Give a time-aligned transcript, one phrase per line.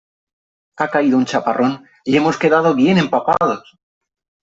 [0.77, 3.77] Ha caído un chaparrón ¡y hemos quedado bien empapados!